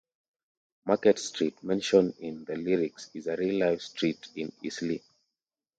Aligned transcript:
Market 0.83 1.19
Street, 1.19 1.63
mentioned 1.63 2.15
in 2.17 2.43
the 2.45 2.55
lyrics, 2.55 3.11
is 3.13 3.27
a 3.27 3.35
real-life 3.35 3.81
street 3.81 4.29
in 4.35 4.51
Eastleigh. 4.63 5.03